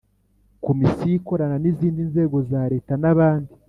Komisiyo 0.65 1.11
ikorana 1.19 1.57
n 1.59 1.65
izindi 1.71 2.01
nzego 2.09 2.37
za 2.49 2.61
Leta 2.71 2.93
n 3.01 3.05
abandi 3.13 3.51